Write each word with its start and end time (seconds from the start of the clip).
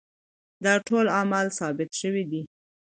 دا 0.63 0.73
ټول 0.87 1.05
اعمال 1.17 1.47
ثابت 1.59 1.89
شوي 2.01 2.23
دي. 2.31 2.41